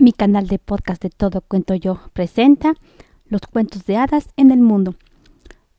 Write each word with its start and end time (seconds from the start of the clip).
Mi 0.00 0.12
canal 0.12 0.46
de 0.46 0.60
podcast 0.60 1.02
de 1.02 1.10
Todo 1.10 1.40
Cuento 1.40 1.74
Yo 1.74 1.98
presenta 2.12 2.74
los 3.26 3.40
cuentos 3.40 3.84
de 3.84 3.96
hadas 3.96 4.28
en 4.36 4.52
el 4.52 4.60
mundo. 4.60 4.94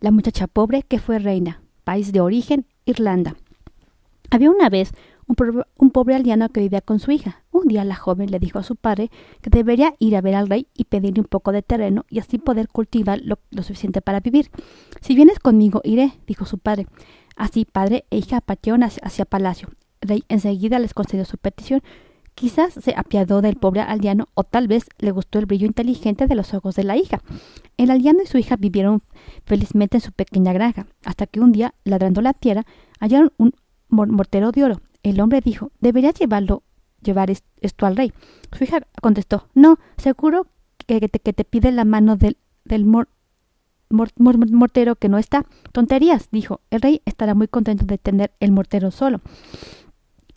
La 0.02 0.12
muchacha 0.12 0.48
pobre 0.48 0.84
que 0.84 1.00
fue 1.00 1.20
reina, 1.20 1.62
país 1.86 2.12
de 2.12 2.20
origen, 2.20 2.66
Irlanda. 2.84 3.38
Había 4.30 4.52
una 4.52 4.68
vez 4.68 4.92
un, 5.26 5.92
pobre 5.92 6.16
aldeano 6.16 6.50
que 6.50 6.60
vivía 6.60 6.82
con 6.82 7.00
su 7.00 7.12
hija. 7.12 7.46
Un 7.52 7.70
día 7.70 7.86
la 7.86 7.96
joven 7.96 8.30
le 8.30 8.40
dijo 8.40 8.60
a 8.60 8.64
su 8.64 8.76
padre 8.76 9.10
que 9.42 9.50
debería 9.50 9.94
ir 10.00 10.18
a 10.18 10.22
ver 10.22 10.36
al 10.36 10.50
rey 10.50 10.68
y 10.74 10.84
pedirle 10.84 11.22
un 11.22 11.28
poco 11.28 11.54
de 11.54 11.62
terreno 11.62 12.06
y 12.10 12.20
así 12.20 12.40
poder 12.40 12.68
cultivar 12.68 13.22
lo, 13.24 13.40
suficiente 13.64 14.02
para 14.02 14.20
vivir. 14.20 14.52
Si 15.00 15.16
vienes 15.16 15.40
conmigo, 15.40 15.80
iré, 15.86 16.20
dijo 16.28 16.44
su 16.44 16.58
padre. 16.58 16.88
Así 17.38 17.64
padre 17.64 18.04
e 18.10 18.18
hija 18.18 18.42
partieron 18.42 18.84
hacia, 18.84 19.02
hacia 19.02 19.24
palacio. 19.24 19.70
El 20.02 20.10
rey 20.10 20.24
enseguida 20.28 20.78
les 20.78 20.94
concedió 20.94 21.24
su 21.24 21.38
petición 21.38 21.82
Quizás 22.40 22.74
se 22.74 22.94
apiadó 22.96 23.42
del 23.42 23.58
pobre 23.58 23.82
aldeano 23.82 24.30
o 24.34 24.46
tal 24.46 24.70
vez 24.70 24.86
le 24.98 25.12
gustó 25.12 25.40
el 25.40 25.46
brillo 25.46 25.68
inteligente 25.68 26.26
de 26.26 26.36
los 26.36 26.54
ojos 26.54 26.74
de 26.74 26.86
la 26.86 26.96
hija. 26.96 27.22
El 27.76 27.92
aldeano 27.92 28.24
y 28.24 28.28
su 28.28 28.38
hija 28.38 28.56
vivieron 28.56 29.04
felizmente 29.44 29.98
en 29.98 30.02
su 30.02 30.14
pequeña 30.14 30.54
granja, 30.54 30.88
hasta 31.04 31.28
que 31.28 31.42
un 31.42 31.52
día, 31.52 31.74
ladrando 31.84 32.22
la 32.22 32.32
tierra, 32.32 32.66
hallaron 33.02 33.34
un 33.36 33.54
mortero 33.90 34.54
de 34.54 34.64
oro. 34.64 34.82
El 35.04 35.20
hombre 35.20 35.42
dijo, 35.42 35.74
deberías 35.82 36.14
llevarlo, 36.14 36.64
llevar 37.02 37.30
esto 37.30 37.86
al 37.86 37.98
rey. 37.98 38.14
Su 38.58 38.64
hija 38.64 38.88
contestó, 39.02 39.50
no, 39.54 39.78
seguro 39.98 40.48
que 40.78 41.10
te, 41.10 41.20
que 41.20 41.34
te 41.34 41.44
pide 41.44 41.74
la 41.74 41.84
mano 41.84 42.16
del, 42.16 42.38
del 42.64 42.86
mortero 43.90 44.96
que 44.96 45.10
no 45.10 45.18
está. 45.18 45.46
Tonterías, 45.74 46.30
dijo. 46.32 46.62
El 46.70 46.80
rey 46.80 47.02
estará 47.04 47.36
muy 47.36 47.50
contento 47.50 47.86
de 47.86 47.98
tener 47.98 48.32
el 48.40 48.54
mortero 48.54 48.92
solo. 48.92 49.20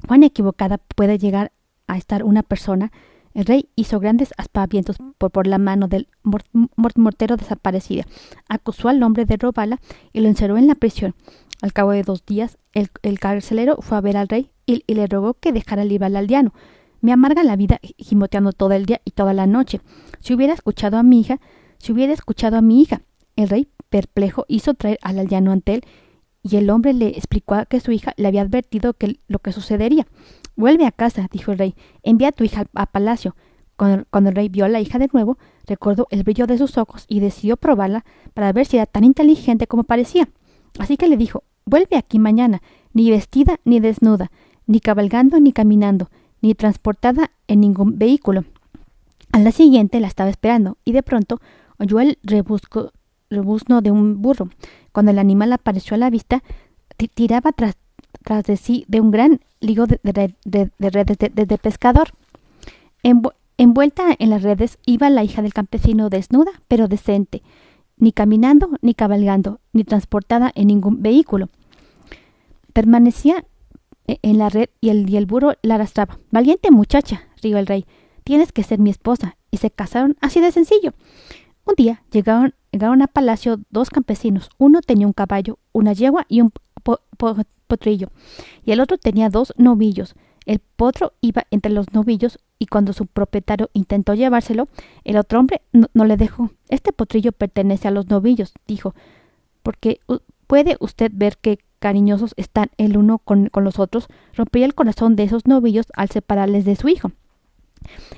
Juan 0.08 0.24
equivocada 0.24 0.78
puede 0.78 1.16
llegar 1.18 1.52
a 1.86 1.96
estar 1.96 2.24
una 2.24 2.42
persona, 2.42 2.92
el 3.34 3.46
rey 3.46 3.68
hizo 3.76 3.98
grandes 3.98 4.32
aspavientos 4.36 4.96
por, 5.18 5.30
por 5.30 5.46
la 5.46 5.58
mano 5.58 5.88
del 5.88 6.08
mortero 6.96 7.36
desaparecido. 7.36 8.04
Acusó 8.48 8.88
al 8.88 9.02
hombre 9.02 9.24
de 9.24 9.36
robarla 9.36 9.80
y 10.12 10.20
lo 10.20 10.28
encerró 10.28 10.58
en 10.58 10.66
la 10.66 10.74
prisión. 10.74 11.14
Al 11.62 11.72
cabo 11.72 11.92
de 11.92 12.02
dos 12.02 12.26
días, 12.26 12.58
el, 12.72 13.18
carcelero 13.20 13.78
fue 13.80 13.96
a 13.96 14.00
ver 14.00 14.16
al 14.16 14.28
rey 14.28 14.50
y, 14.66 14.82
le 14.92 15.06
rogó 15.06 15.34
que 15.34 15.52
dejara 15.52 15.84
libre 15.84 16.06
al 16.06 16.16
aldeano. 16.16 16.52
Me 17.00 17.12
amarga 17.12 17.44
la 17.44 17.56
vida 17.56 17.80
gimoteando 17.98 18.52
todo 18.52 18.72
el 18.72 18.84
día 18.84 19.00
y 19.04 19.12
toda 19.12 19.32
la 19.32 19.46
noche. 19.46 19.80
Si 20.20 20.34
hubiera 20.34 20.54
escuchado 20.54 20.98
a 20.98 21.02
mi 21.02 21.20
hija, 21.20 21.40
si 21.78 21.92
hubiera 21.92 22.12
escuchado 22.12 22.56
a 22.56 22.62
mi 22.62 22.82
hija. 22.82 23.02
El 23.36 23.48
rey, 23.48 23.68
perplejo, 23.88 24.44
hizo 24.48 24.74
traer 24.74 24.98
al 25.02 25.18
aldeano 25.18 25.52
ante 25.52 25.74
él 25.74 25.84
y 26.42 26.56
el 26.56 26.68
hombre 26.70 26.92
le 26.92 27.08
explicó 27.08 27.56
que 27.68 27.80
su 27.80 27.92
hija 27.92 28.12
le 28.16 28.28
había 28.28 28.42
advertido 28.42 28.94
que 28.94 29.20
lo 29.28 29.38
que 29.38 29.52
sucedería. 29.52 30.06
Vuelve 30.56 30.86
a 30.86 30.92
casa, 30.92 31.28
dijo 31.32 31.52
el 31.52 31.58
rey. 31.58 31.74
Envía 32.02 32.28
a 32.28 32.32
tu 32.32 32.44
hija 32.44 32.66
a 32.74 32.86
palacio. 32.86 33.34
Cuando, 33.76 34.28
el 34.28 34.34
rey 34.34 34.48
vio 34.48 34.64
a 34.64 34.68
la 34.68 34.80
hija 34.80 34.98
de 34.98 35.08
nuevo, 35.12 35.38
recordó 35.66 36.06
el 36.10 36.22
brillo 36.22 36.46
de 36.46 36.58
sus 36.58 36.78
ojos 36.78 37.04
y 37.08 37.20
decidió 37.20 37.56
probarla 37.56 38.04
para 38.34 38.52
ver 38.52 38.66
si 38.66 38.76
era 38.76 38.86
tan 38.86 39.02
inteligente 39.02 39.66
como 39.66 39.84
parecía. 39.84 40.28
Así 40.78 40.96
que 40.96 41.08
le 41.08 41.16
dijo 41.16 41.44
Vuelve 41.64 41.96
aquí 41.96 42.18
mañana, 42.18 42.60
ni 42.92 43.10
vestida 43.10 43.60
ni 43.64 43.80
desnuda, 43.80 44.30
ni 44.66 44.80
cabalgando 44.80 45.40
ni 45.40 45.52
caminando, 45.52 46.10
ni 46.40 46.54
transportada 46.54 47.30
en 47.48 47.60
ningún 47.60 47.98
vehículo. 47.98 48.44
A 49.32 49.38
la 49.38 49.52
siguiente 49.52 50.00
la 50.00 50.08
estaba 50.08 50.30
esperando, 50.30 50.76
y 50.84 50.92
de 50.92 51.02
pronto 51.02 51.40
oyó 51.78 52.00
el 52.00 52.18
rebuzno 52.22 53.80
de 53.80 53.90
un 53.90 54.20
burro. 54.20 54.50
Cuando 54.92 55.10
el 55.10 55.18
animal 55.18 55.52
apareció 55.52 55.94
a 55.94 55.98
la 55.98 56.10
vista, 56.10 56.42
tiraba 57.14 57.52
tras, 57.52 57.76
tras 58.24 58.44
de 58.44 58.56
sí 58.56 58.84
de 58.88 59.00
un 59.00 59.10
gran 59.10 59.40
ligo 59.60 59.86
de, 59.86 60.00
redes 60.78 61.18
de, 61.18 61.58
pescador. 61.58 62.10
envuelta 63.02 64.04
en 64.18 64.30
las 64.30 64.42
redes 64.42 64.78
iba 64.86 65.10
la 65.10 65.24
hija 65.24 65.42
del 65.42 65.54
campesino 65.54 66.08
desnuda, 66.08 66.52
pero 66.68 66.88
decente, 66.88 67.42
ni 67.96 68.12
caminando, 68.12 68.70
ni 68.80 68.94
cabalgando, 68.94 69.60
ni 69.72 69.84
transportada 69.84 70.50
en 70.54 70.68
ningún 70.68 71.02
vehículo. 71.02 71.48
Permanecía 72.72 73.44
e, 74.06 74.18
en 74.22 74.38
la 74.38 74.48
red 74.48 74.68
y 74.80 74.88
el, 74.88 75.08
y 75.08 75.16
el 75.16 75.26
burro 75.26 75.52
la 75.62 75.76
arrastraba. 75.76 76.18
Valiente 76.30 76.70
muchacha, 76.70 77.28
rió 77.42 77.58
el 77.58 77.66
rey, 77.66 77.86
tienes 78.24 78.52
que 78.52 78.62
ser 78.62 78.78
mi 78.78 78.90
esposa. 78.90 79.36
Y 79.50 79.58
se 79.58 79.70
casaron 79.70 80.16
así 80.20 80.40
de 80.40 80.50
sencillo. 80.50 80.94
Un 81.64 81.74
día 81.76 82.02
llegaron, 82.10 82.54
llegaron 82.72 83.02
a 83.02 83.06
palacio 83.06 83.60
dos 83.70 83.90
campesinos. 83.90 84.48
Uno 84.58 84.80
tenía 84.80 85.06
un 85.06 85.12
caballo, 85.12 85.58
una 85.72 85.92
yegua 85.92 86.24
y 86.28 86.40
un 86.40 86.52
potrillo, 87.72 88.10
y 88.66 88.72
el 88.72 88.80
otro 88.80 88.98
tenía 88.98 89.30
dos 89.30 89.54
novillos. 89.56 90.14
El 90.44 90.58
potro 90.58 91.14
iba 91.22 91.46
entre 91.50 91.72
los 91.72 91.92
novillos 91.94 92.38
y 92.58 92.66
cuando 92.66 92.92
su 92.92 93.06
propietario 93.06 93.70
intentó 93.72 94.12
llevárselo, 94.12 94.68
el 95.04 95.16
otro 95.16 95.40
hombre 95.40 95.62
no, 95.72 96.04
le 96.04 96.16
dejó. 96.18 96.50
Este 96.68 96.92
potrillo 96.92 97.32
pertenece 97.32 97.88
a 97.88 97.92
los 97.92 98.08
novillos, 98.08 98.52
dijo, 98.66 98.94
porque 99.62 100.00
puede 100.46 100.76
usted 100.80 101.10
ver 101.14 101.38
qué 101.40 101.58
cariñosos 101.78 102.34
están 102.36 102.70
el 102.76 102.98
uno 102.98 103.18
con, 103.18 103.50
los 103.54 103.78
otros. 103.78 104.08
Rompió 104.34 104.64
el 104.64 104.74
corazón 104.74 105.16
de 105.16 105.22
esos 105.22 105.46
novillos 105.46 105.86
al 105.96 106.10
separarles 106.10 106.64
de 106.64 106.76
su 106.76 106.88
hijo. 106.88 107.12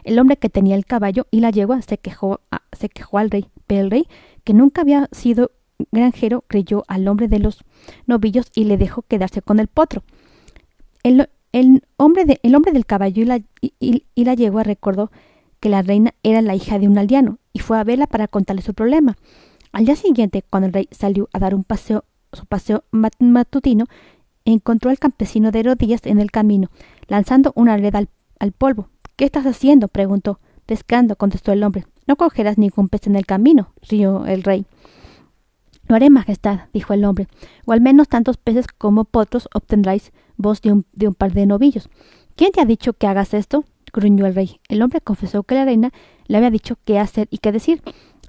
El 0.03 0.19
hombre 0.19 0.37
que 0.37 0.50
tenía 0.50 0.75
el 0.75 0.84
caballo 0.84 1.26
y 1.31 1.41
la 1.41 1.50
yegua 1.50 1.81
se 1.82 1.98
quejó, 1.98 2.41
se 2.72 2.88
quejó 2.88 3.19
al 3.19 3.31
rey, 3.31 3.47
pero 3.66 3.82
el 3.82 3.91
rey, 3.91 4.09
que 4.43 4.53
nunca 4.53 4.81
había 4.81 5.09
sido 5.12 5.53
granjero 5.92 6.44
creyó 6.46 6.84
al 6.88 7.08
hombre 7.08 7.28
de 7.28 7.38
los 7.38 7.64
novillos 8.06 8.50
y 8.54 8.64
le 8.64 8.76
dejó 8.76 9.02
quedarse 9.02 9.42
con 9.42 9.60
el 9.60 9.68
potro. 9.68 10.02
El, 11.02 11.28
hombre, 11.96 12.24
de, 12.24 12.40
el 12.42 12.54
hombre, 12.54 12.72
del 12.72 12.86
caballo 12.86 13.22
y 13.22 13.26
la, 13.26 13.40
y, 13.60 14.24
la, 14.24 14.34
yegua 14.34 14.62
recordó 14.62 15.10
que 15.60 15.68
la 15.68 15.82
reina 15.82 16.14
era 16.22 16.42
la 16.42 16.54
hija 16.54 16.78
de 16.78 16.88
un 16.88 16.98
aldeano 16.98 17.38
y 17.52 17.60
fue 17.60 17.78
a 17.78 17.84
verla 17.84 18.06
para 18.06 18.28
contarle 18.28 18.62
su 18.62 18.74
problema. 18.74 19.16
Al 19.72 19.84
día 19.84 19.96
siguiente, 19.96 20.42
cuando 20.48 20.68
el 20.68 20.72
rey 20.72 20.88
salió 20.90 21.28
a 21.32 21.38
dar 21.38 21.54
un 21.54 21.64
paseo, 21.64 22.04
su 22.32 22.46
paseo 22.46 22.84
matutino, 23.18 23.86
encontró 24.44 24.90
al 24.90 24.98
campesino 24.98 25.50
de 25.50 25.62
rodillas 25.62 26.00
en 26.04 26.20
el 26.20 26.30
camino, 26.30 26.70
lanzando 27.08 27.52
una 27.54 27.76
red 27.76 27.94
al, 27.94 28.08
al 28.38 28.52
polvo. 28.52 28.88
¿Qué 29.16 29.24
estás 29.24 29.46
haciendo? 29.46 29.88
preguntó. 29.88 30.40
Pescando, 30.66 31.16
contestó 31.16 31.52
el 31.52 31.62
hombre. 31.62 31.86
No 32.06 32.16
cogerás 32.16 32.58
ningún 32.58 32.88
pez 32.88 33.06
en 33.06 33.16
el 33.16 33.26
camino, 33.26 33.72
rió 33.88 34.26
el 34.26 34.42
rey. 34.42 34.66
Lo 35.86 35.96
haré, 35.96 36.10
Majestad, 36.10 36.60
dijo 36.72 36.92
el 36.94 37.04
hombre, 37.04 37.28
o 37.66 37.72
al 37.72 37.80
menos 37.80 38.08
tantos 38.08 38.36
peces 38.36 38.66
como 38.66 39.04
potros 39.04 39.48
obtendráis 39.54 40.12
vos 40.36 40.62
de 40.62 40.72
un, 40.72 41.14
par 41.14 41.32
de 41.32 41.46
novillos. 41.46 41.88
¿Quién 42.36 42.52
te 42.52 42.60
ha 42.60 42.64
dicho 42.64 42.94
que 42.94 43.06
hagas 43.06 43.34
esto? 43.34 43.64
gruñó 43.92 44.26
el 44.26 44.34
rey. 44.34 44.60
El 44.68 44.82
hombre 44.82 45.00
confesó 45.00 45.44
que 45.44 45.54
la 45.54 45.64
reina 45.64 45.92
le 46.26 46.36
había 46.36 46.50
dicho 46.50 46.76
qué 46.84 46.98
hacer 46.98 47.28
y 47.30 47.38
qué 47.38 47.52
decir. 47.52 47.80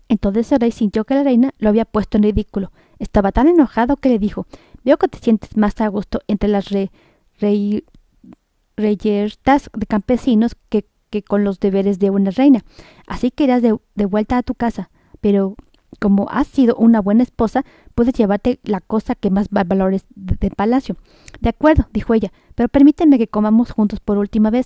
Entonces 0.09 0.51
el 0.51 0.59
rey 0.59 0.71
sintió 0.71 1.05
que 1.05 1.15
la 1.15 1.23
reina 1.23 1.53
lo 1.57 1.69
había 1.69 1.85
puesto 1.85 2.17
en 2.17 2.23
ridículo. 2.23 2.71
Estaba 2.99 3.31
tan 3.31 3.47
enojado 3.47 3.95
que 3.97 4.09
le 4.09 4.19
dijo 4.19 4.45
Veo 4.83 4.97
que 4.97 5.07
te 5.07 5.17
sientes 5.17 5.57
más 5.57 5.81
a 5.81 5.87
gusto 5.87 6.19
entre 6.27 6.49
las 6.49 6.69
re, 6.69 6.91
reyertas 8.77 9.71
de 9.73 9.85
campesinos 9.87 10.55
que, 10.69 10.85
con 11.27 11.43
los 11.43 11.59
deberes 11.59 11.97
de 11.97 12.11
una 12.11 12.29
reina. 12.29 12.63
Así 13.07 13.31
que 13.31 13.45
irás 13.45 13.63
de 13.63 14.05
vuelta 14.05 14.37
a 14.37 14.43
tu 14.43 14.53
casa. 14.53 14.91
Pero 15.21 15.55
como 15.99 16.27
has 16.29 16.47
sido 16.47 16.75
una 16.75 17.01
buena 17.01 17.23
esposa, 17.23 17.63
puedes 17.93 18.13
llevarte 18.13 18.59
la 18.63 18.81
cosa 18.81 19.15
que 19.15 19.29
más 19.29 19.47
valores 19.49 20.05
de, 20.15 20.49
palacio. 20.51 20.95
De 21.41 21.49
acuerdo, 21.49 21.87
dijo 21.91 22.13
ella, 22.13 22.31
pero 22.55 22.69
permíteme 22.69 23.17
que 23.17 23.27
comamos 23.27 23.71
juntos 23.71 23.99
por 23.99 24.17
última 24.17 24.49
vez. 24.49 24.65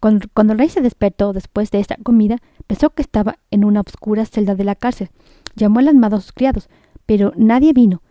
Cuando, 0.00 0.52
el 0.52 0.58
rey 0.58 0.68
se 0.68 0.82
despertó 0.82 1.32
después 1.32 1.70
de 1.70 1.80
esta 1.80 1.96
comida, 1.96 2.38
pensó 2.66 2.90
que 2.90 3.02
estaba 3.02 3.38
en 3.50 3.64
una 3.64 3.80
oscura 3.80 4.26
celda 4.26 4.54
de 4.54 4.64
la 4.64 4.74
cárcel. 4.74 5.10
Llamó 5.56 5.78
al 5.80 5.88
armado 5.88 6.16
a 6.16 6.20
sus 6.20 6.32
criados, 6.32 6.68
pero 7.06 7.32
nadie 7.36 7.72
vino. 7.72 8.02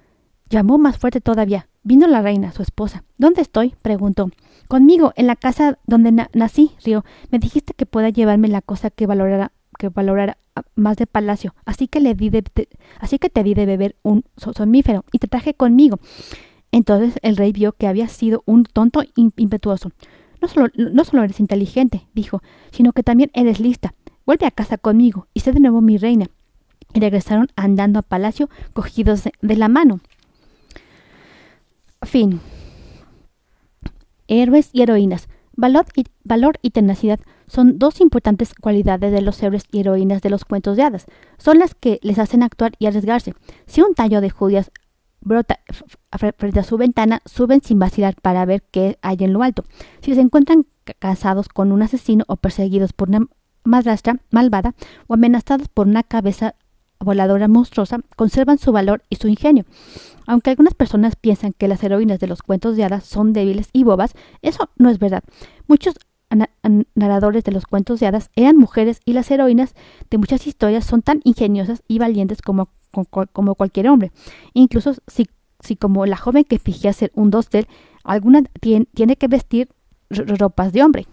Llamó 0.49 0.77
más 0.77 0.97
fuerte 0.97 1.21
todavía. 1.21 1.67
Vino 1.83 2.07
la 2.07 2.21
reina, 2.21 2.51
su 2.51 2.63
esposa. 2.63 3.03
¿Dónde 3.17 3.41
estoy? 3.41 3.75
preguntó. 3.81 4.29
Conmigo, 4.67 5.13
en 5.15 5.27
la 5.27 5.35
casa 5.35 5.77
donde 5.85 6.27
nací, 6.33 6.71
rió. 6.83 7.03
Me 7.29 7.39
dijiste 7.39 7.73
que 7.73 7.85
pueda 7.85 8.09
llevarme 8.09 8.47
la 8.47 8.61
cosa 8.61 8.89
que 8.89 9.06
valorara 9.06 9.51
que 9.77 9.89
valorara 9.89 10.38
más 10.75 10.97
de 10.97 11.07
palacio, 11.07 11.55
así 11.65 11.87
que 11.87 11.99
le 11.99 12.15
di 12.15 12.29
de, 12.29 12.43
así 12.99 13.19
que 13.19 13.29
te 13.29 13.43
di 13.43 13.53
de 13.53 13.65
beber 13.65 13.95
un 14.03 14.23
somnífero 14.35 15.05
y 15.11 15.19
te 15.19 15.27
traje 15.27 15.53
conmigo. 15.53 15.99
Entonces 16.71 17.19
el 17.21 17.37
rey 17.37 17.51
vio 17.51 17.73
que 17.73 17.87
había 17.87 18.07
sido 18.07 18.43
un 18.45 18.63
tonto 18.63 19.03
impetuoso. 19.15 19.91
No 20.41 20.47
solo, 20.47 20.67
no 20.75 21.05
solo 21.05 21.23
eres 21.23 21.39
inteligente, 21.39 22.07
dijo, 22.13 22.41
sino 22.71 22.91
que 22.93 23.03
también 23.03 23.29
eres 23.33 23.59
lista. 23.59 23.93
Vuelve 24.25 24.45
a 24.45 24.51
casa 24.51 24.77
conmigo 24.77 25.27
y 25.33 25.41
sé 25.41 25.51
de 25.51 25.59
nuevo 25.59 25.81
mi 25.81 25.97
reina. 25.97 26.25
Y 26.93 26.99
regresaron 26.99 27.47
andando 27.55 27.99
a 27.99 28.03
palacio 28.03 28.49
cogidos 28.73 29.23
de 29.41 29.55
la 29.55 29.67
mano. 29.67 29.99
Fin. 32.01 32.41
Héroes 34.27 34.69
y 34.73 34.81
heroínas. 34.81 35.27
Valor 35.55 35.85
valor 36.23 36.57
y 36.61 36.71
tenacidad 36.71 37.19
son 37.48 37.80
dos 37.80 38.01
importantes 38.01 38.54
cualidades 38.54 39.12
de 39.12 39.22
los 39.22 39.42
héroes 39.42 39.66
y 39.72 39.80
heroínas 39.80 40.22
de 40.22 40.30
los 40.30 40.45
cuentos 40.45 40.78
de 40.78 40.84
hadas. 40.84 41.06
Son 41.38 41.60
las 41.60 41.75
que 41.75 42.00
les 42.01 42.19
hacen 42.19 42.44
actuar 42.44 42.74
y 42.80 42.86
arriesgarse. 42.86 43.34
Si 43.66 43.81
un 43.81 43.94
tallo 43.94 44.22
de 44.22 44.30
judías 44.30 44.72
brota 45.22 45.60
frente 46.38 46.60
a 46.60 46.63
su 46.63 46.78
ventana, 46.78 47.22
suben 47.25 47.62
sin 47.62 47.80
vacilar 47.80 48.16
para 48.22 48.45
ver 48.45 48.63
qué 48.72 48.98
hay 49.01 49.18
en 49.22 49.34
lo 49.34 49.44
alto. 49.44 49.63
Si 50.01 50.13
se 50.16 50.22
encuentran 50.22 50.66
casados 51.00 51.48
con 51.50 51.72
un 51.72 51.81
asesino 51.81 52.25
o 52.28 52.36
perseguidos 52.36 52.94
por 52.94 53.10
una 53.10 53.28
madrastra 53.63 54.18
malvada 54.31 54.75
o 55.07 55.13
amenazadas 55.13 55.69
por 55.69 55.88
una 55.88 56.04
cabeza 56.04 56.56
voladora 57.00 57.48
monstruosa, 57.48 58.00
conservan 58.16 58.57
su 58.57 58.72
valor 58.72 59.04
y 59.10 59.18
su 59.18 59.28
ingenio. 59.28 59.66
Aunque 60.25 60.50
algunas 60.50 60.74
personas 60.74 61.16
piensan 61.16 61.54
que 61.54 61.68
las 61.68 61.84
heroínas 61.84 62.19
de 62.19 62.28
los 62.28 62.42
cuentos 62.42 62.78
de 62.78 62.86
hadas 62.86 63.06
son 63.06 63.34
débiles 63.34 63.69
y 63.74 63.84
bobas, 63.84 64.13
eso 64.42 64.69
no 64.78 64.90
es 64.90 65.00
verdad. 65.00 65.24
Muchos 65.68 65.95
narradores 66.95 67.44
de 67.44 67.51
los 67.51 67.65
cuentos 67.65 68.00
de 68.00 68.07
hadas 68.07 68.30
eran 68.35 68.57
mujeres 68.57 69.01
y 69.06 69.13
las 69.13 69.30
heroínas 69.31 69.75
de 70.09 70.18
muchas 70.18 70.47
historias 70.47 70.85
son 70.85 71.01
tan 71.01 71.21
ingeniosas 71.24 71.83
y 71.88 72.00
valientes 72.00 72.41
como, 72.41 72.69
como, 73.31 73.56
cualquier 73.56 73.89
hombre. 73.89 74.12
Incluso 74.53 74.95
si, 75.07 75.27
si, 75.59 75.75
como 75.75 76.06
la 76.06 76.18
joven 76.18 76.44
que 76.44 76.59
fingía 76.59 76.94
ser 76.94 77.12
un 77.15 77.30
dostel, 77.30 77.68
alguna 78.03 78.44
tiene, 78.59 78.85
tiene 78.94 79.15
que 79.15 79.27
vestir 79.27 79.69
ropas 80.09 80.74
de 80.74 80.83
hombre. 80.83 81.07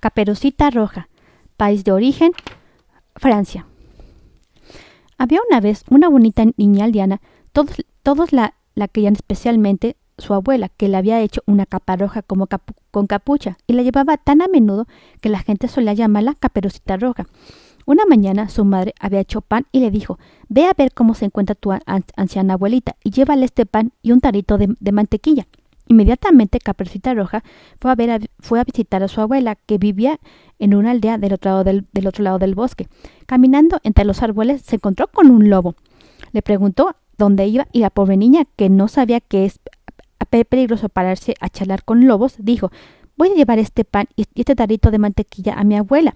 Caperucita 0.00 0.70
Roja, 0.70 1.08
país 1.56 1.84
de 1.84 1.92
origen, 1.92 2.32
Francia. 3.16 3.66
Había 5.18 5.40
una 5.48 5.60
vez 5.60 5.84
una 5.88 6.08
bonita 6.08 6.44
niña 6.56 6.86
aldeana, 6.86 7.20
todos, 7.52 7.76
todos 8.02 8.32
la, 8.32 8.54
la 8.74 8.88
querían 8.88 9.14
especialmente 9.14 9.96
su 10.22 10.32
abuela, 10.32 10.70
que 10.70 10.88
le 10.88 10.96
había 10.96 11.20
hecho 11.20 11.42
una 11.46 11.66
capa 11.66 11.96
roja 11.96 12.22
como 12.22 12.48
con 12.90 13.06
capucha, 13.06 13.58
y 13.66 13.74
la 13.74 13.82
llevaba 13.82 14.16
tan 14.16 14.40
a 14.40 14.48
menudo 14.48 14.86
que 15.20 15.28
la 15.28 15.40
gente 15.40 15.68
solía 15.68 15.92
llamarla 15.92 16.34
caperucita 16.34 16.96
roja. 16.96 17.26
Una 17.84 18.06
mañana 18.06 18.48
su 18.48 18.64
madre 18.64 18.94
había 19.00 19.20
hecho 19.20 19.40
pan 19.40 19.66
y 19.72 19.80
le 19.80 19.90
dijo 19.90 20.18
Ve 20.48 20.66
a 20.66 20.72
ver 20.76 20.92
cómo 20.94 21.14
se 21.14 21.24
encuentra 21.26 21.54
tu 21.54 21.72
anciana 22.16 22.54
abuelita 22.54 22.96
y 23.02 23.10
llévale 23.10 23.44
este 23.44 23.66
pan 23.66 23.92
y 24.02 24.12
un 24.12 24.20
tarito 24.20 24.56
de 24.56 24.92
mantequilla. 24.92 25.46
Inmediatamente 25.88 26.58
Caperucita 26.58 27.12
Roja 27.12 27.42
fue 27.78 27.90
a, 27.90 27.94
ver 27.94 28.30
fue 28.38 28.60
a 28.60 28.64
visitar 28.64 29.02
a 29.02 29.08
su 29.08 29.20
abuela, 29.20 29.56
que 29.56 29.78
vivía 29.78 30.20
en 30.58 30.74
una 30.74 30.92
aldea 30.92 31.18
del 31.18 31.34
otro, 31.34 31.50
lado 31.50 31.64
del, 31.64 31.86
del 31.92 32.06
otro 32.06 32.24
lado 32.24 32.38
del 32.38 32.54
bosque. 32.54 32.88
Caminando 33.26 33.78
entre 33.82 34.04
los 34.04 34.22
árboles 34.22 34.62
se 34.62 34.76
encontró 34.76 35.08
con 35.08 35.30
un 35.30 35.50
lobo. 35.50 35.74
Le 36.32 36.40
preguntó 36.40 36.96
dónde 37.18 37.46
iba 37.46 37.66
y 37.72 37.80
la 37.80 37.90
pobre 37.90 38.16
niña, 38.16 38.44
que 38.56 38.70
no 38.70 38.88
sabía 38.88 39.20
que 39.20 39.44
es 39.44 39.60
peligroso 40.24 40.88
pararse 40.88 41.34
a 41.40 41.48
charlar 41.48 41.84
con 41.84 42.06
lobos, 42.06 42.36
dijo 42.38 42.70
Voy 43.16 43.30
a 43.30 43.34
llevar 43.34 43.58
este 43.58 43.84
pan 43.84 44.08
y 44.16 44.26
este 44.34 44.54
tarrito 44.54 44.90
de 44.90 44.98
mantequilla 44.98 45.54
a 45.54 45.64
mi 45.64 45.76
abuela. 45.76 46.14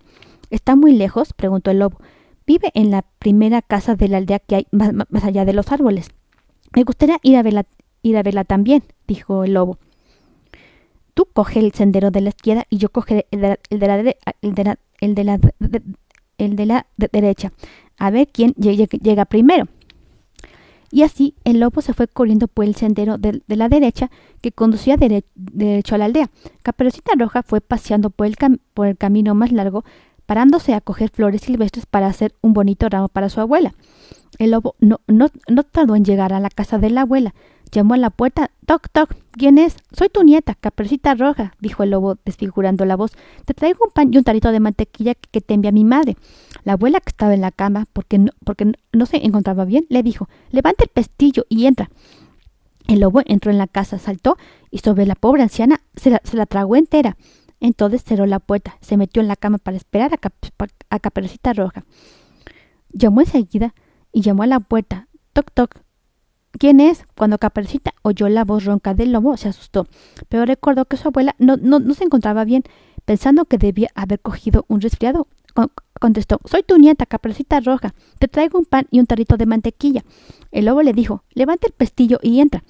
¿Está 0.50 0.76
muy 0.76 0.92
lejos? 0.92 1.32
preguntó 1.34 1.70
el 1.70 1.78
lobo. 1.78 2.00
Vive 2.46 2.70
en 2.74 2.90
la 2.90 3.02
primera 3.18 3.62
casa 3.62 3.96
de 3.96 4.08
la 4.08 4.18
aldea 4.18 4.38
que 4.38 4.56
hay 4.56 4.66
más, 4.70 4.92
allá 5.22 5.44
de 5.44 5.52
los 5.52 5.70
árboles. 5.72 6.08
Me 6.74 6.84
gustaría 6.84 7.18
ir 7.22 7.36
a 7.36 7.42
verla, 7.42 7.66
ir 8.02 8.16
a 8.16 8.22
verla 8.22 8.44
también, 8.44 8.82
dijo 9.06 9.44
el 9.44 9.54
lobo. 9.54 9.78
Tú 11.14 11.26
coge 11.32 11.60
el 11.60 11.72
sendero 11.72 12.10
de 12.10 12.20
la 12.20 12.28
izquierda 12.30 12.66
y 12.70 12.78
yo 12.78 12.90
cogeré 12.90 13.26
el 13.30 13.40
de 13.40 13.48
la, 13.84 14.78
el 15.00 16.56
de 16.56 16.66
la 16.66 16.86
derecha. 16.96 17.52
A 17.98 18.10
ver 18.10 18.28
quién 18.28 18.52
llega 18.54 19.24
primero. 19.24 19.66
Y 20.96 21.02
así 21.02 21.34
el 21.44 21.60
lobo 21.60 21.82
se 21.82 21.92
fue 21.92 22.08
corriendo 22.08 22.48
por 22.48 22.64
el 22.64 22.74
sendero 22.74 23.18
de, 23.18 23.42
de 23.46 23.56
la 23.56 23.68
derecha 23.68 24.10
que 24.40 24.50
conducía 24.50 24.96
derecho 24.96 25.94
a 25.94 25.98
la 25.98 26.06
aldea. 26.06 26.30
Caperucita 26.62 27.12
Roja 27.18 27.42
fue 27.42 27.60
paseando 27.60 28.08
por 28.08 28.26
el, 28.26 28.34
por 28.72 28.86
el 28.86 28.96
camino 28.96 29.34
más 29.34 29.52
largo, 29.52 29.84
parándose 30.24 30.72
a 30.72 30.80
coger 30.80 31.10
flores 31.10 31.42
silvestres 31.42 31.84
para 31.84 32.06
hacer 32.06 32.34
un 32.40 32.54
bonito 32.54 32.88
ramo 32.88 33.08
para 33.10 33.28
su 33.28 33.42
abuela. 33.42 33.74
El 34.38 34.52
lobo 34.52 34.74
no, 34.80 35.02
no, 35.06 35.28
no 35.48 35.64
tardó 35.64 35.96
en 35.96 36.06
llegar 36.06 36.32
a 36.32 36.40
la 36.40 36.48
casa 36.48 36.78
de 36.78 36.88
la 36.88 37.02
abuela. 37.02 37.34
Llamó 37.76 37.92
a 37.92 37.98
la 37.98 38.08
puerta. 38.08 38.52
Toc, 38.64 38.88
toc. 38.90 39.14
¿Quién 39.32 39.58
es? 39.58 39.76
Soy 39.92 40.08
tu 40.08 40.22
nieta, 40.22 40.54
Caperucita 40.54 41.14
Roja, 41.14 41.52
dijo 41.60 41.82
el 41.82 41.90
lobo 41.90 42.16
desfigurando 42.24 42.86
la 42.86 42.96
voz. 42.96 43.12
Te 43.44 43.52
traigo 43.52 43.84
un 43.84 43.90
pan 43.90 44.08
y 44.10 44.16
un 44.16 44.24
tarito 44.24 44.50
de 44.50 44.60
mantequilla 44.60 45.12
que 45.14 45.42
te 45.42 45.52
envía 45.52 45.72
mi 45.72 45.84
madre. 45.84 46.16
La 46.64 46.72
abuela 46.72 47.00
que 47.00 47.10
estaba 47.10 47.34
en 47.34 47.42
la 47.42 47.50
cama, 47.50 47.84
porque 47.92 48.16
no, 48.16 48.32
porque 48.46 48.72
no 48.94 49.04
se 49.04 49.18
encontraba 49.18 49.66
bien, 49.66 49.84
le 49.90 50.02
dijo 50.02 50.26
Levanta 50.52 50.84
el 50.84 50.88
pestillo 50.88 51.44
y 51.50 51.66
entra. 51.66 51.90
El 52.86 53.00
lobo 53.00 53.20
entró 53.26 53.50
en 53.50 53.58
la 53.58 53.66
casa, 53.66 53.98
saltó 53.98 54.38
y 54.70 54.78
sobre 54.78 55.04
la 55.04 55.14
pobre 55.14 55.42
anciana 55.42 55.82
se 55.96 56.08
la, 56.08 56.46
tragó 56.46 56.76
entera. 56.76 57.18
Entonces 57.60 58.02
cerró 58.02 58.24
la 58.24 58.38
puerta, 58.38 58.78
se 58.80 58.96
metió 58.96 59.20
en 59.20 59.28
la 59.28 59.36
cama 59.36 59.58
para 59.58 59.76
esperar 59.76 60.12
a, 60.14 60.98
Caperucita 60.98 61.52
Roja. 61.52 61.84
Llamó 62.88 63.20
enseguida 63.20 63.74
y 64.14 64.22
llamó 64.22 64.44
a 64.44 64.46
la 64.46 64.60
puerta. 64.60 65.08
Toc, 65.34 65.50
toc. 65.52 65.85
¿Quién 66.58 66.80
es? 66.80 67.04
Cuando 67.14 67.38
Caperucita 67.38 67.94
oyó 68.02 68.28
la 68.28 68.44
voz 68.44 68.64
ronca 68.64 68.94
del 68.94 69.12
lobo, 69.12 69.36
se 69.36 69.48
asustó, 69.48 69.86
pero 70.28 70.46
recordó 70.46 70.86
que 70.86 70.96
su 70.96 71.08
abuela 71.08 71.34
no, 71.38 71.56
no, 71.56 71.80
no 71.80 71.94
se 71.94 72.04
encontraba 72.04 72.44
bien, 72.44 72.62
pensando 73.04 73.44
que 73.44 73.58
debía 73.58 73.88
haber 73.94 74.20
cogido 74.20 74.64
un 74.68 74.80
resfriado. 74.80 75.28
contestó, 76.00 76.40
soy 76.44 76.62
tu 76.62 76.78
nieta, 76.78 77.04
Caperucita 77.06 77.60
Roja, 77.60 77.94
te 78.18 78.28
traigo 78.28 78.58
un 78.58 78.64
pan 78.64 78.86
y 78.90 79.00
un 79.00 79.06
tarrito 79.06 79.36
de 79.36 79.46
mantequilla. 79.46 80.04
El 80.50 80.66
lobo 80.66 80.82
le 80.82 80.92
dijo, 80.92 81.24
levanta 81.34 81.66
el 81.66 81.72
pestillo 81.74 82.18
y 82.22 82.40
entra. 82.40 82.64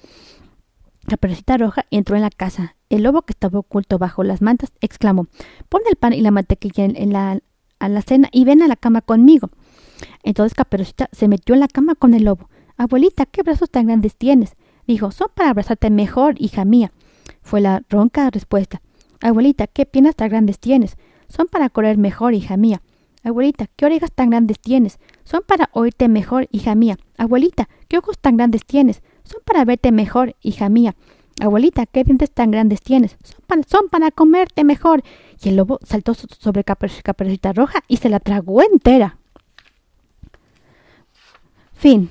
Caperucita 1.07 1.57
Roja 1.57 1.85
entró 1.89 2.17
en 2.17 2.21
la 2.21 2.29
casa. 2.29 2.75
El 2.89 3.03
lobo, 3.03 3.21
que 3.21 3.31
estaba 3.31 3.59
oculto 3.59 3.97
bajo 3.97 4.23
las 4.23 4.41
mantas, 4.41 4.71
exclamó, 4.81 5.27
pon 5.69 5.81
el 5.89 5.95
pan 5.95 6.11
y 6.11 6.21
la 6.21 6.31
mantequilla 6.31 6.83
en, 6.85 7.13
la, 7.13 7.39
a 7.79 7.89
la 7.89 8.01
cena 8.01 8.27
y 8.33 8.43
ven 8.43 8.61
a 8.61 8.67
la 8.67 8.75
cama 8.75 9.01
conmigo. 9.01 9.49
Entonces 10.23 10.53
Caperucita 10.53 11.09
se 11.13 11.29
metió 11.29 11.55
en 11.55 11.61
la 11.61 11.67
cama 11.69 11.95
con 11.95 12.13
el 12.13 12.25
lobo. 12.25 12.49
Abuelita, 12.77 13.25
¿qué 13.25 13.41
brazos 13.41 13.69
tan 13.69 13.87
grandes 13.87 14.15
tienes? 14.15 14.55
Dijo, 14.85 15.11
son 15.11 15.27
para 15.33 15.49
abrazarte 15.49 15.89
mejor, 15.89 16.35
hija 16.37 16.63
mía. 16.63 16.91
Fue 17.41 17.59
la 17.59 17.81
ronca 17.89 18.29
respuesta. 18.29 18.81
Abuelita, 19.21 19.67
¿qué 19.67 19.85
piernas 19.85 20.15
tan 20.15 20.29
grandes 20.29 20.59
tienes? 20.59 20.95
Son 21.27 21.47
para 21.47 21.69
correr 21.69 21.97
mejor, 21.97 22.33
hija 22.33 22.55
mía. 22.55 22.81
Abuelita, 23.23 23.67
¿qué 23.75 23.85
orejas 23.85 24.11
tan 24.11 24.29
grandes 24.29 24.59
tienes? 24.59 24.99
Son 25.23 25.41
para 25.45 25.69
oírte 25.73 26.07
mejor, 26.07 26.47
hija 26.51 26.75
mía. 26.75 26.97
Abuelita, 27.17 27.67
¿qué 27.87 27.97
ojos 27.97 28.19
tan 28.19 28.37
grandes 28.37 28.63
tienes? 28.63 29.01
Son 29.23 29.41
para 29.43 29.65
verte 29.65 29.91
mejor, 29.91 30.35
hija 30.41 30.69
mía. 30.69 30.95
Abuelita, 31.39 31.85
¿qué 31.85 32.03
dientes 32.03 32.31
tan 32.31 32.51
grandes 32.51 32.81
tienes? 32.81 33.17
Son 33.67 33.89
para, 33.89 34.11
comerte 34.11 34.63
mejor. 34.63 35.03
Y 35.43 35.49
el 35.49 35.57
lobo 35.57 35.79
saltó 35.83 36.13
sobre 36.13 36.63
Caperucita 36.63 37.53
Roja 37.53 37.83
y 37.87 37.97
se 37.97 38.09
la 38.09 38.19
tragó 38.19 38.61
entera. 38.61 39.17
Fin. 41.73 42.09